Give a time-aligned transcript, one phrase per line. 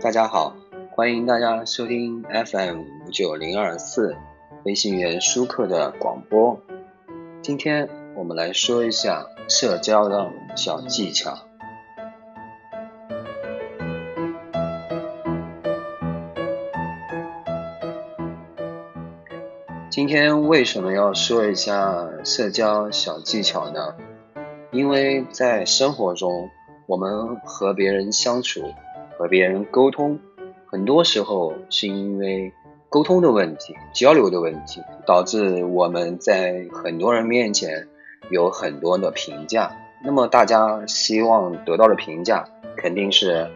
[0.00, 0.54] 大家好，
[0.92, 4.16] 欢迎大家收听 FM 五九零二四
[4.64, 6.60] 飞行员舒克的广播。
[7.42, 11.38] 今天我们来说一下社交的小技巧。
[19.90, 23.94] 今天为什么要说一下社交小技巧呢？
[24.70, 26.50] 因为在生活中，
[26.86, 28.74] 我们和别人相处。
[29.16, 30.18] 和别人沟通，
[30.66, 32.52] 很多时候是因为
[32.88, 37.88] 沟通的问题、交流的问题，导致我们在很多人面前
[38.30, 39.70] 有很多的评价。
[40.04, 43.50] 那么大家希望得到的评价，肯定是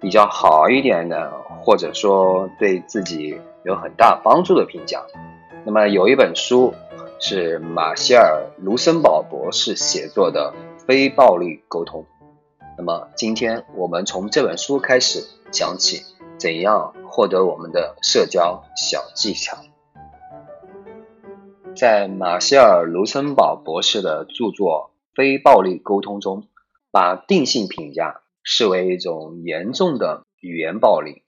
[0.00, 1.30] 比较好一点的，
[1.62, 5.02] 或者说对自己有很大帮助的评价。
[5.64, 6.74] 那么有一本书
[7.20, 10.52] 是马歇尔·卢森堡博士写作的
[10.84, 12.00] 《非暴力沟通》。
[12.78, 16.02] 那么，今天我们从这本书开始讲起，
[16.38, 19.58] 怎样获得我们的社交小技巧。
[21.76, 26.48] 在马歇尔·卢森堡博士的著作《非暴力沟通》中，
[26.90, 31.22] 把定性评价视为一种严重的语言暴力。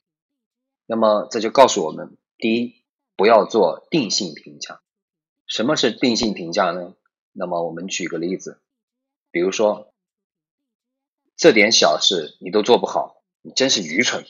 [0.86, 2.74] 那么，这就告诉我们：第一，
[3.16, 4.80] 不要做定性评价。
[5.46, 6.94] 什么是定性评价呢？
[7.32, 8.60] 那么，我们举个例子，
[9.30, 9.93] 比如说。
[11.36, 14.24] 这点小事你都做不好，你真是愚蠢。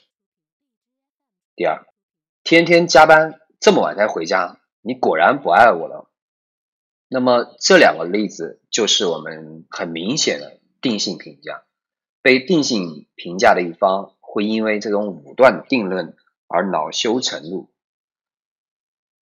[1.54, 1.86] 第二，
[2.42, 6.10] 天天加班这么晚才回家，你果然不爱我了。
[7.08, 11.64] 那么这两个例子就是我们很明显的定性评价。
[12.22, 17.70] 被定性评价的一方会因为这种武断定论而恼羞成怒。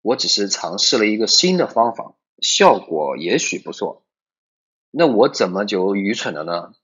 [0.03, 4.05] 我只是尝试了一个新的方法，效果也许不错，
[4.93, 6.75] 那我怎么就愚蠢了呢？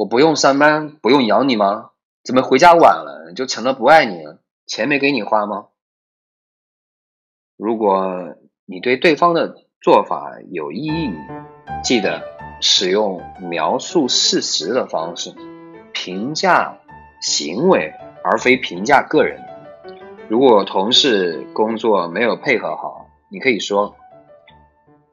[0.00, 1.90] 我不用上班，不用养你吗？
[2.24, 4.38] 怎么回家晚了就成了不爱你了？
[4.66, 5.66] 钱没给你花吗？
[7.58, 8.34] 如果
[8.64, 11.12] 你对对方的做法有异议，
[11.84, 12.22] 记得
[12.62, 15.34] 使用描述事实的方式
[15.92, 16.78] 评价
[17.20, 17.92] 行为，
[18.24, 19.44] 而非评价个人。
[20.30, 23.96] 如果同事工作没有配合好，你可以说：“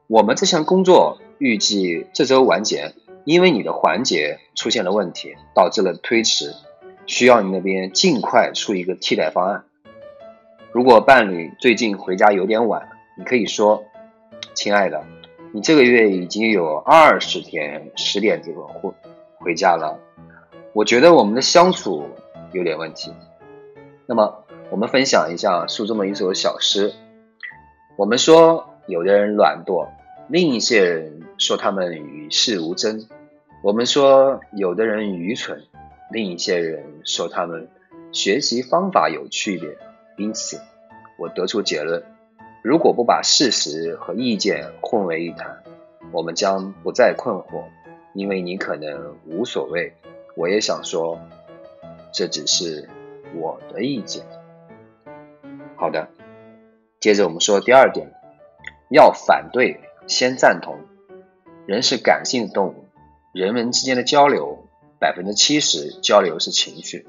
[0.08, 2.94] 我们这项工作预计这周完结。”
[3.28, 6.54] 因为你的环节出现了问题，导致了推迟，
[7.04, 9.64] 需要你那边尽快出一个替代方案。
[10.72, 12.88] 如果伴侣最近回家有点晚，
[13.18, 13.84] 你可以说
[14.56, 15.04] ：“亲爱的，
[15.52, 18.90] 你这个月已经有二十天十点这个回
[19.36, 20.00] 回家了，
[20.72, 22.08] 我觉得我们的相处
[22.52, 23.12] 有点问题。”
[24.08, 26.94] 那么，我们分享一下书中的一首小诗。
[27.96, 29.86] 我们说，有的人懒惰，
[30.28, 33.06] 另一些人说他们与世无争。
[33.60, 35.64] 我们说有的人愚蠢，
[36.12, 37.68] 另一些人说他们
[38.12, 39.76] 学习方法有区别。
[40.16, 40.60] 因此，
[41.18, 42.04] 我得出结论：
[42.62, 45.62] 如果不把事实和意见混为一谈，
[46.12, 47.64] 我们将不再困惑，
[48.14, 49.92] 因为你可能无所谓。
[50.36, 51.18] 我也想说，
[52.12, 52.88] 这只是
[53.34, 54.24] 我的意见。
[55.74, 56.08] 好的，
[57.00, 58.12] 接着我们说第二点，
[58.88, 60.78] 要反对先赞同。
[61.66, 62.87] 人是感性的动物。
[63.38, 64.66] 人们之间的交流，
[64.98, 67.06] 百分之七十交流是情绪，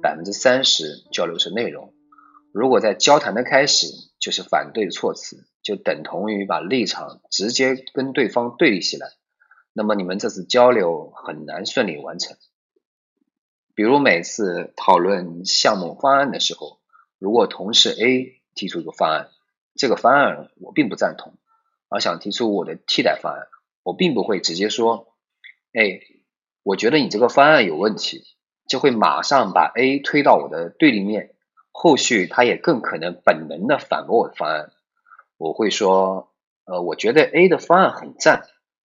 [0.00, 1.92] 百分之三十交流是内容。
[2.52, 3.88] 如果在交谈的开始
[4.20, 9.08] 就是反对措辞，就等同于把立场直接跟对方对立起来，
[9.72, 12.36] 那么你们这次交流很难顺利完成。
[13.74, 16.78] 比如每次讨论项目方案的时候，
[17.18, 19.30] 如果同事 A 提出一个方案，
[19.74, 21.34] 这个方案我并不赞同，
[21.88, 23.48] 而想提出我的替代方案，
[23.82, 25.08] 我并不会直接说。
[25.72, 26.00] 哎，
[26.62, 28.24] 我觉得你这个方案有问题，
[28.68, 31.34] 就会马上把 A 推到我的对立面，
[31.70, 34.70] 后续他也更可能本能的反驳我的方案。
[35.38, 36.30] 我会说，
[36.64, 38.48] 呃，我觉得 A 的方案很赞，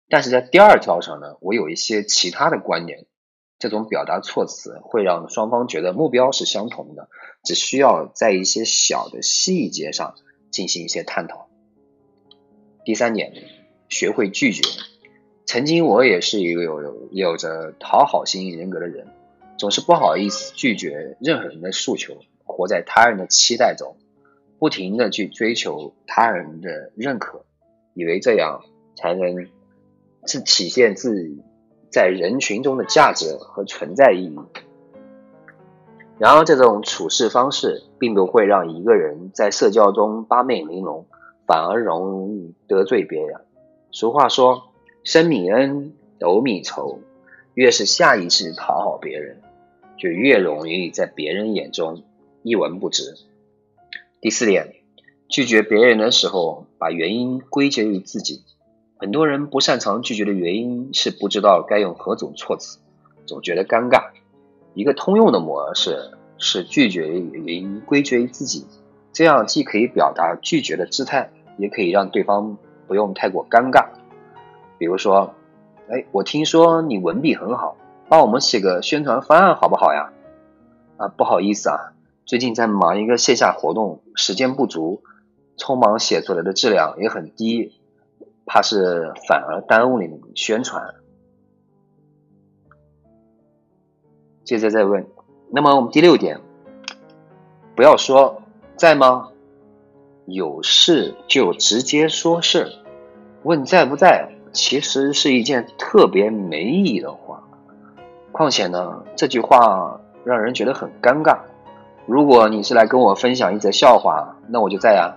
[0.08, 3.06] 但是在第二条上呢，我有一些其他的观点。
[3.58, 7.08] 这种表达措辞会让双方觉得目标是相同的，
[7.44, 10.16] 只需要在一些小的细节上
[10.50, 11.48] 进行一些探讨。
[12.84, 13.32] 第三点，
[13.88, 14.62] 学会拒绝。
[15.52, 19.06] 曾经我也是一个有有着讨好型人格的人，
[19.58, 23.96] 总是不好意思拒绝任何人的诉求，活在他人的期待中，
[24.58, 27.44] 不停的去追求他人的认可，
[27.92, 28.62] 以为这样
[28.96, 29.46] 才能
[30.24, 31.42] 是体现自己
[31.90, 34.38] 在人群中的价值和存在意义。
[36.16, 41.04] 然而这种处事方式并不会让一个人在社交中八面玲珑，
[41.46, 43.42] 反而容易得罪别人。
[43.90, 44.71] 俗话说。
[45.04, 47.00] 生米恩，斗米仇。
[47.54, 49.40] 越是下意识讨好别人，
[49.98, 52.02] 就越容易在别人眼中
[52.42, 53.16] 一文不值。
[54.20, 54.74] 第四点，
[55.28, 58.42] 拒绝别人的时候，把原因归结于自己。
[58.96, 62.78] 很多人不擅长拒绝的原因是不知道该用何种措辞，
[63.26, 64.12] 总觉得尴尬。
[64.74, 68.64] 一个通用的模式是拒绝原因归结于自己，
[69.12, 72.56] 这样既可以表达拒绝的姿态，也可以让对方
[72.86, 73.88] 不用太过尴尬。
[74.82, 75.32] 比如说，
[75.88, 77.76] 哎，我听说你文笔很好，
[78.08, 80.10] 帮我们写个宣传方案好不好呀？
[80.96, 81.92] 啊，不好意思啊，
[82.24, 85.04] 最近在忙一个线下活动，时间不足，
[85.56, 87.80] 匆忙写出来的质量也很低。
[88.44, 90.96] 怕是反而耽误了你宣传。
[94.42, 95.06] 接着再问，
[95.52, 96.40] 那么我们第六点，
[97.76, 98.42] 不要说
[98.74, 99.28] 在吗？
[100.26, 102.72] 有事就直接说事。
[103.44, 107.42] 问在不在，其实是一件特别没意义的话。
[108.32, 111.38] 况且呢，这句话让人觉得很尴尬。
[112.06, 115.16] 如果你是来跟我分享一则笑话，那我就在呀。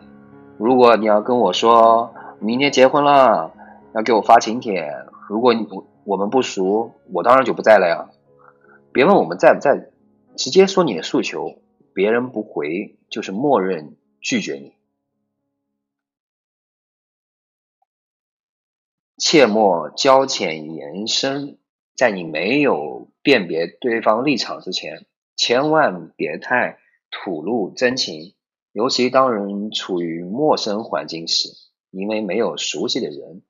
[0.58, 3.52] 如果你要跟我说，明天结婚了，
[3.94, 4.92] 要给我发请帖。
[5.28, 8.10] 如果你不我们不熟，我当然就不在了呀。
[8.94, 9.90] 别问我们在不在，
[10.38, 11.56] 直接说你的诉求，
[11.94, 14.74] 别人不回就是默认拒绝你。
[19.27, 21.57] 切莫交浅言深，
[21.95, 26.77] 在你没有辨别对方立场之前，千万别太
[27.10, 28.36] 吐露真情，
[28.72, 31.50] 尤其当人处于陌生环境时。
[31.89, 33.42] 因为没有熟悉的人，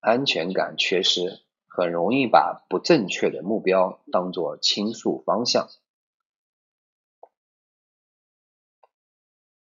[0.00, 5.70] 安全感缺失，很容易把不正确的目标当作倾诉方向。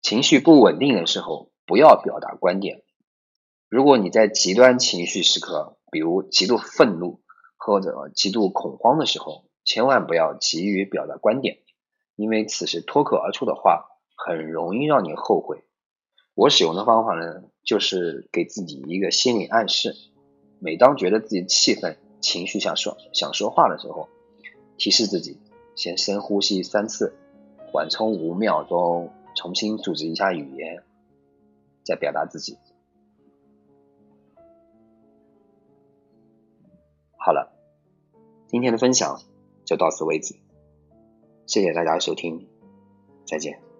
[0.00, 2.82] 情绪不稳定的时候，不要表达观点。
[3.72, 7.22] 如果你在极端情绪时刻，比如极度愤怒
[7.56, 11.56] 或者极度恐慌的时候，千万不要急于表达观点，
[12.14, 15.64] 因为此时脱口而出的话，很容易让你后悔。
[16.34, 19.94] 我使用的方法呢，就是给自己一个心理暗示。
[20.58, 24.10] 每当觉得自己气愤、情绪想说想说话的时候，
[24.76, 25.38] 提示自己
[25.76, 27.14] 先深呼吸三次，
[27.72, 30.82] 缓冲五秒钟，重新组织一下语言，
[31.82, 32.58] 再表达自己。
[37.24, 37.52] 好了，
[38.48, 39.16] 今天的分享
[39.64, 40.34] 就到此为止，
[41.46, 42.48] 谢谢大家的收听，
[43.24, 43.71] 再见。